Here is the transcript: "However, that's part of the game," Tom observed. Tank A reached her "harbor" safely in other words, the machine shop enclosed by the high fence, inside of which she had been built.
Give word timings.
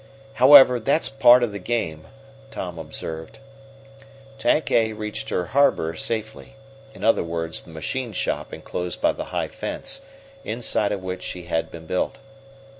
"However, 0.33 0.79
that's 0.79 1.09
part 1.09 1.43
of 1.43 1.51
the 1.51 1.59
game," 1.59 2.07
Tom 2.49 2.79
observed. 2.79 3.37
Tank 4.39 4.71
A 4.71 4.93
reached 4.93 5.29
her 5.29 5.45
"harbor" 5.45 5.95
safely 5.95 6.55
in 6.95 7.03
other 7.03 7.21
words, 7.23 7.61
the 7.61 7.69
machine 7.69 8.11
shop 8.11 8.51
enclosed 8.51 8.99
by 8.99 9.11
the 9.11 9.25
high 9.25 9.47
fence, 9.47 10.01
inside 10.43 10.91
of 10.91 11.03
which 11.03 11.21
she 11.21 11.43
had 11.43 11.69
been 11.69 11.85
built. 11.85 12.17